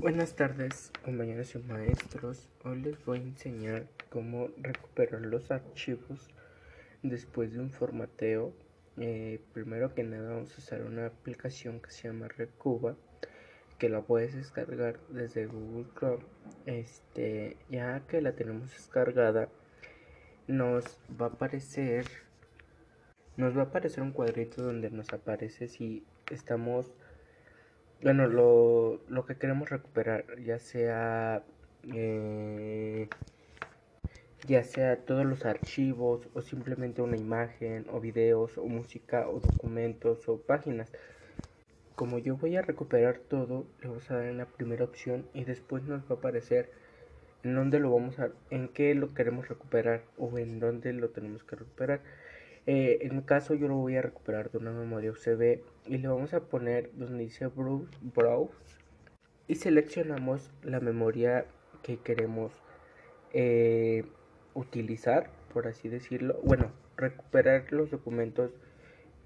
Buenas 0.00 0.36
tardes, 0.36 0.92
compañeros 1.04 1.56
y 1.56 1.58
maestros. 1.58 2.48
Hoy 2.62 2.82
les 2.82 3.04
voy 3.04 3.18
a 3.18 3.22
enseñar 3.22 3.88
cómo 4.10 4.48
recuperar 4.58 5.22
los 5.22 5.50
archivos 5.50 6.30
después 7.02 7.52
de 7.52 7.58
un 7.58 7.72
formateo. 7.72 8.52
Eh, 8.96 9.40
primero 9.52 9.96
que 9.96 10.04
nada 10.04 10.34
vamos 10.34 10.54
a 10.54 10.58
usar 10.58 10.82
una 10.82 11.06
aplicación 11.06 11.80
que 11.80 11.90
se 11.90 12.06
llama 12.06 12.28
Recuba, 12.28 12.94
que 13.78 13.88
la 13.88 14.02
puedes 14.02 14.36
descargar 14.36 15.00
desde 15.08 15.46
Google 15.46 15.86
Chrome. 15.96 16.24
Este, 16.66 17.56
ya 17.68 18.06
que 18.06 18.22
la 18.22 18.36
tenemos 18.36 18.70
descargada, 18.70 19.48
nos 20.46 20.84
va 21.20 21.26
a 21.26 21.30
aparecer, 21.30 22.06
nos 23.36 23.56
va 23.56 23.62
a 23.62 23.64
aparecer 23.64 24.04
un 24.04 24.12
cuadrito 24.12 24.62
donde 24.62 24.92
nos 24.92 25.12
aparece 25.12 25.66
si 25.66 26.04
estamos 26.30 26.94
bueno, 28.02 28.26
lo, 28.26 29.00
lo 29.08 29.26
que 29.26 29.36
queremos 29.36 29.70
recuperar, 29.70 30.24
ya 30.40 30.58
sea 30.58 31.42
eh, 31.94 33.08
ya 34.46 34.64
sea 34.64 34.96
todos 35.04 35.26
los 35.26 35.44
archivos 35.44 36.28
o 36.34 36.40
simplemente 36.40 37.02
una 37.02 37.16
imagen 37.16 37.86
o 37.90 38.00
videos 38.00 38.56
o 38.58 38.64
música 38.64 39.28
o 39.28 39.40
documentos 39.40 40.28
o 40.28 40.40
páginas. 40.40 40.92
Como 41.94 42.18
yo 42.18 42.36
voy 42.36 42.56
a 42.56 42.62
recuperar 42.62 43.18
todo, 43.18 43.66
le 43.82 43.88
vamos 43.88 44.10
a 44.10 44.16
dar 44.16 44.26
en 44.26 44.38
la 44.38 44.46
primera 44.46 44.84
opción 44.84 45.26
y 45.34 45.44
después 45.44 45.82
nos 45.82 46.02
va 46.02 46.14
a 46.14 46.18
aparecer 46.18 46.70
en 47.42 47.54
dónde 47.54 47.80
lo 47.80 47.92
vamos 47.92 48.18
a, 48.20 48.30
en 48.50 48.68
qué 48.68 48.94
lo 48.94 49.14
queremos 49.14 49.48
recuperar 49.48 50.02
o 50.16 50.38
en 50.38 50.60
dónde 50.60 50.92
lo 50.92 51.10
tenemos 51.10 51.42
que 51.44 51.56
recuperar. 51.56 52.00
Eh, 52.70 53.06
en 53.06 53.16
mi 53.16 53.22
caso 53.22 53.54
yo 53.54 53.66
lo 53.66 53.76
voy 53.76 53.96
a 53.96 54.02
recuperar 54.02 54.50
de 54.50 54.58
una 54.58 54.72
memoria 54.72 55.10
USB 55.10 55.62
y 55.86 55.96
le 55.96 56.06
vamos 56.06 56.34
a 56.34 56.40
poner 56.40 56.90
donde 56.92 57.24
dice 57.24 57.46
browse 57.46 58.52
y 59.46 59.54
seleccionamos 59.54 60.50
la 60.62 60.78
memoria 60.78 61.46
que 61.82 61.96
queremos 61.96 62.52
eh, 63.32 64.04
utilizar 64.52 65.30
por 65.54 65.66
así 65.66 65.88
decirlo. 65.88 66.38
Bueno 66.44 66.70
recuperar 66.98 67.72
los 67.72 67.90
documentos 67.90 68.50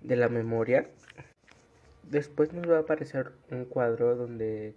de 0.02 0.14
la 0.14 0.28
memoria. 0.28 0.88
Después 2.04 2.52
nos 2.52 2.70
va 2.70 2.76
a 2.76 2.80
aparecer 2.82 3.32
un 3.50 3.64
cuadro 3.64 4.14
donde 4.14 4.76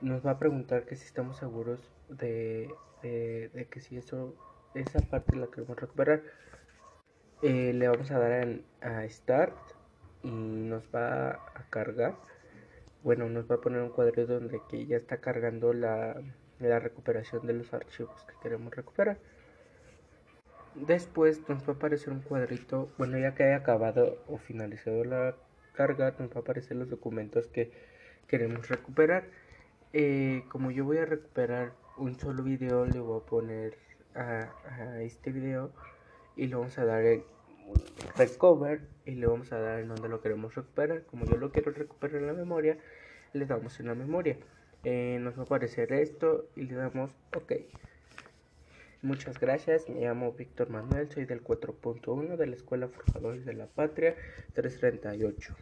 nos 0.00 0.24
va 0.24 0.32
a 0.32 0.38
preguntar 0.38 0.84
que 0.84 0.94
si 0.94 1.04
estamos 1.04 1.36
seguros 1.36 1.80
de, 2.08 2.72
de 3.02 3.66
que 3.68 3.80
si 3.80 3.96
eso 3.96 4.36
esa 4.76 5.00
parte 5.00 5.34
la 5.34 5.48
queremos 5.48 5.76
recuperar 5.80 6.22
eh, 7.42 7.72
le 7.74 7.88
vamos 7.88 8.10
a 8.10 8.18
dar 8.18 8.48
a 8.80 9.08
Start 9.08 9.56
y 10.22 10.30
nos 10.30 10.84
va 10.94 11.30
a 11.30 11.66
cargar. 11.70 12.14
Bueno, 13.02 13.28
nos 13.28 13.50
va 13.50 13.56
a 13.56 13.60
poner 13.60 13.82
un 13.82 13.90
cuadrito 13.90 14.26
donde 14.26 14.60
que 14.68 14.86
ya 14.86 14.96
está 14.96 15.16
cargando 15.16 15.72
la, 15.72 16.22
la 16.60 16.78
recuperación 16.78 17.44
de 17.46 17.54
los 17.54 17.74
archivos 17.74 18.24
que 18.24 18.34
queremos 18.40 18.74
recuperar. 18.74 19.18
Después 20.74 21.46
nos 21.48 21.68
va 21.68 21.72
a 21.72 21.76
aparecer 21.76 22.12
un 22.12 22.20
cuadrito, 22.20 22.90
bueno 22.96 23.18
ya 23.18 23.34
que 23.34 23.42
haya 23.42 23.56
acabado 23.56 24.22
o 24.28 24.38
finalizado 24.38 25.04
la 25.04 25.34
carga, 25.74 26.14
nos 26.18 26.30
va 26.30 26.36
a 26.36 26.40
aparecer 26.40 26.76
los 26.76 26.88
documentos 26.88 27.48
que 27.48 27.72
queremos 28.28 28.68
recuperar. 28.68 29.24
Eh, 29.92 30.44
como 30.48 30.70
yo 30.70 30.84
voy 30.84 30.98
a 30.98 31.04
recuperar 31.04 31.72
un 31.98 32.18
solo 32.18 32.42
video, 32.44 32.86
le 32.86 33.00
voy 33.00 33.20
a 33.20 33.26
poner 33.26 33.76
a, 34.14 34.48
a 34.64 35.02
este 35.02 35.32
video 35.32 35.72
y 36.36 36.46
le 36.46 36.56
vamos 36.56 36.78
a 36.78 36.84
dar 36.84 37.02
el 37.02 37.22
recover 38.16 38.82
y 39.04 39.12
le 39.12 39.26
vamos 39.26 39.52
a 39.52 39.58
dar 39.58 39.80
en 39.80 39.88
donde 39.88 40.08
lo 40.08 40.20
queremos 40.20 40.54
recuperar. 40.54 41.04
Como 41.04 41.24
yo 41.26 41.36
lo 41.36 41.50
quiero 41.52 41.72
recuperar 41.72 42.16
en 42.16 42.26
la 42.26 42.32
memoria 42.32 42.78
le 43.32 43.46
damos 43.46 43.78
en 43.80 43.86
la 43.86 43.94
memoria. 43.94 44.36
Eh, 44.84 45.18
nos 45.20 45.36
va 45.36 45.42
a 45.42 45.44
aparecer 45.44 45.92
esto 45.92 46.46
y 46.56 46.62
le 46.62 46.74
damos 46.74 47.16
ok. 47.36 47.52
Muchas 49.02 49.40
gracias 49.40 49.88
me 49.88 50.00
llamo 50.00 50.32
Víctor 50.32 50.70
Manuel 50.70 51.10
soy 51.10 51.24
del 51.24 51.42
4.1 51.42 52.36
de 52.36 52.46
la 52.46 52.54
escuela 52.54 52.86
forjadores 52.86 53.44
de 53.44 53.52
la 53.52 53.66
patria 53.66 54.14
338 54.54 55.56